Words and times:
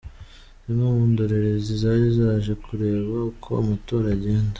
Zimwe 0.63 0.85
mu 0.95 1.03
ndorerezi 1.11 1.71
zari 1.81 2.07
zaje 2.17 2.53
kureba 2.65 3.13
uko 3.31 3.49
amatora 3.61 4.07
agenda. 4.15 4.49